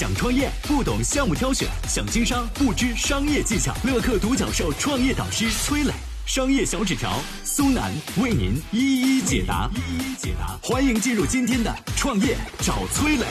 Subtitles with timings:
[0.00, 3.74] 想创业不懂项目挑选，想经商不知商业技巧。
[3.84, 5.92] 乐客独角兽创业导师崔磊，
[6.24, 9.68] 商业小纸条苏南为您一一解答。
[9.74, 13.26] 一一解答，欢迎进入今天的创业找崔磊。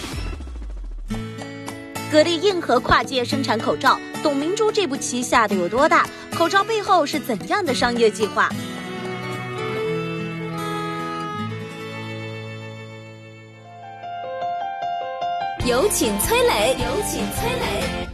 [2.11, 6.07] 格力硬核跨界生产口罩，董明珠这步棋下的有多大？
[6.35, 8.47] 口罩背后是怎样的商业计划？
[15.69, 16.75] 有请崔磊。
[16.79, 18.09] 有请崔磊。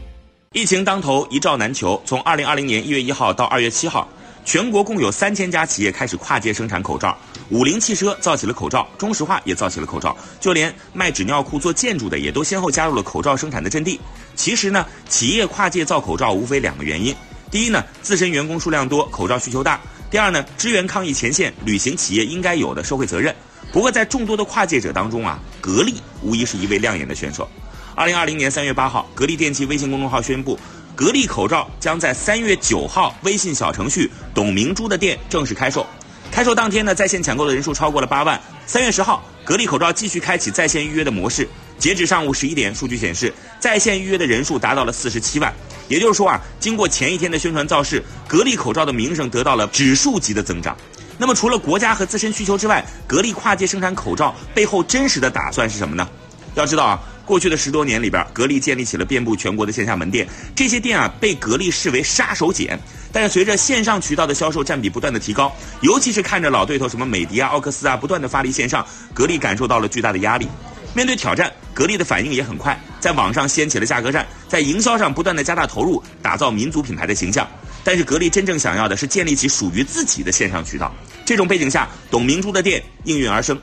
[0.52, 2.02] 疫情当头，一罩难求。
[2.05, 4.05] 从二零二零年一月一号到二月七号，
[4.44, 7.18] 全国共有三千家企业开始跨界生产口罩。
[7.50, 14.02] 五菱汽车造起了口罩，中石化也造起了口罩，就连卖纸尿裤、做建筑的也都先后加入了口罩生产的阵地。
[14.36, 17.16] 其实呢，企业跨界造口罩无非两个原因：
[17.50, 19.80] 第一呢，自身员工数量多，口罩需求大；
[20.12, 23.34] 第二呢，支援抗疫前线，履行企业应该有的社会责任。
[23.76, 27.46] 不过，在众多的跨界者当中啊，格力无疑是一位亮眼的选手。
[27.94, 30.58] 二零二零年三月八号，格力电器微信公众号宣布，
[30.96, 35.86] 格力口罩将在三月九号微信小程序“董明珠”的店正式开售。
[36.32, 38.42] 开售当天呢，在线抢购的人数超过了八万。
[38.66, 41.45] 三月十号，格力口罩继续开启在线预约的模式。
[41.78, 45.54] 截止上午十一点，数据显示，在线预约的人数达到了四十七万。
[45.89, 50.78] 也就是说啊，经过前一天的宣传造势，格力口罩的名声得到了指数级的增长。
[51.17, 56.08] 那么，除了国家和自身需求之外，格力跨界生产口罩背后真实的打算是什么呢？
[56.55, 62.77] 要知道啊，过去的十多年里边，格力建立起了遍布全国的线下门店，这些店啊被格力视为杀手锏。
[63.11, 70.47] 但是随着线上渠道的销售占比不断的提高，尤其是看着老对头什么美的啊、奥克斯啊不断的发力线上，格力感受到了巨大的压力。
[70.93, 77.45] 面对挑战，格力的反应也很快，在网上掀起了价格战，在营销上不断的加大投入，打造民族品牌的形象。
[77.86, 80.91] 但是格力真正想要的是建立起属于自己的线上渠道。
[81.23, 83.58] 这种背景下，董明珠的店应运而生，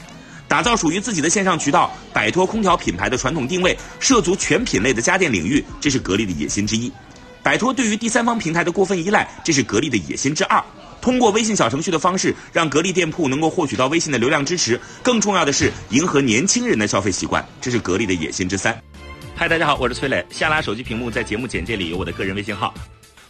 [0.46, 6.92] 打造属于自己的线上渠道，摆脱空调品牌的传统定位，涉足全品类的家电领域，这是格力的野心之一。
[7.42, 10.62] 摆脱对于第三方平台的过分依赖，这是格力的野心之二。
[11.00, 14.80] 通过微信小程序的方式，让格力店铺能够获取到微信的流量支持。
[15.02, 18.80] 更重要的是，迎合年轻人的消费习惯，这是格力的野心之三。
[19.34, 20.24] 嗨，大家好，我是崔磊。
[20.30, 22.72] 下拉手机屏幕，在节目简介里有我的个人微信号。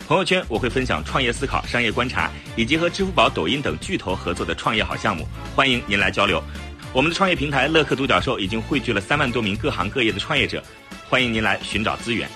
[0.09, 6.43] 朋友圈我会分享创业思考、商业观察，以及和支付宝、抖音等巨头合作的创业好项目，欢迎您来交流。
[6.93, 10.62] 我们的创业平台乐客独角兽已经汇聚了三万多名各行各业的创业者，
[11.09, 12.29] 欢迎您来寻找资源。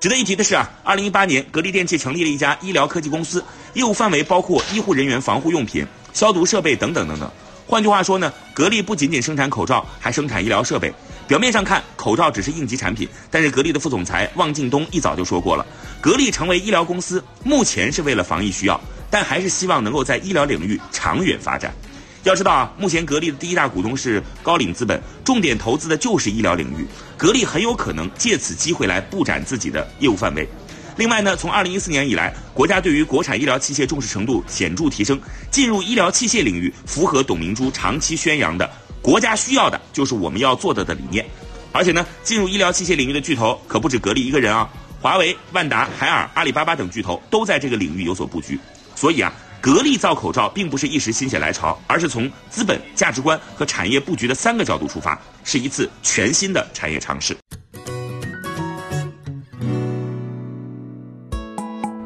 [0.00, 3.42] 值得一提的是啊，二零一八年，格力电器成立了一家医疗科技公司，
[3.72, 7.30] 业务范围包括医护人员防护用品、消毒设备等等等等。
[7.66, 10.92] 换句话说呢，格力不仅仅生产口罩，还生产医疗设备。
[11.26, 15.66] 表面上看，口罩只是应急产品，但是格力的副总裁汪敬东一早就说过了，
[16.00, 21.74] 格力成为医疗公司，目前是为了防疫需要，但还是希望能够在医疗领域长远发展。
[22.22, 30.48] 要知道啊，目前格力的第一大股东是高瓴资本，重点投资的就是医疗领域，格力很有可能借此机会来布展自己的业务范围。
[30.96, 35.20] 另外呢，从二零一四年以来，国家对于国产医疗器械重视程度显著提升，
[35.50, 38.68] 进入医疗器械领域符合董明珠长期宣扬的
[39.06, 41.24] “国家需要的就是我们要做的”的理念。
[41.70, 44.68] 而且呢，进入医疗器械领域的巨头可不止格力一个人啊，
[45.00, 48.58] 华为、万达、海尔、阿里巴巴等巨头都在这个领域有所布局。
[48.96, 57.36] 所以啊，格力造口罩并不是一时心血来潮，而是从资本、价值观和产业布局的三个角度出发，是一次全新的产业尝试。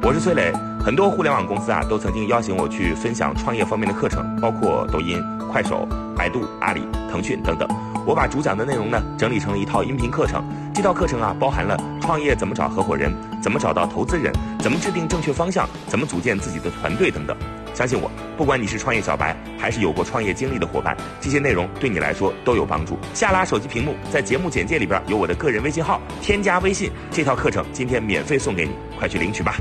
[0.02, 0.52] 我是崔磊，
[0.84, 5.88] 很多互联网公司啊都曾经邀请我去分享创业方面的课程，包括抖音、快手、
[6.20, 7.66] 百度、阿里、腾讯等等。
[8.04, 10.44] 我把主讲的内容呢整理成了一套音频课程，
[10.74, 13.10] 这套课程啊包含了创业怎么找合伙人、
[13.40, 17.34] 怎么找到投资人、怎么制定正确方向、怎么组建自己的团队等等。
[17.72, 22.98] 相信我，不管你是创业小白还是有过创业经历的伙伴，这些内容对你来说都有帮助。
[23.14, 29.54] 下拉手机屏幕，在节目简介里边有我的个人微信号，添加微信，这套课程今天免费送给你，快去领取吧。